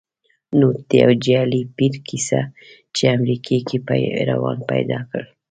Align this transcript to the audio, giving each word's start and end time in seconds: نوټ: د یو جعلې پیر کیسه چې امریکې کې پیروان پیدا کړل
نوټ: 0.59 0.77
د 0.89 0.91
یو 1.03 1.11
جعلې 1.25 1.61
پیر 1.77 1.93
کیسه 2.07 2.41
چې 2.95 3.03
امریکې 3.15 3.57
کې 3.67 3.77
پیروان 3.87 4.57
پیدا 4.71 4.99
کړل 5.09 5.27